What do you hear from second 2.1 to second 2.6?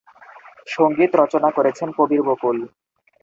বকুল।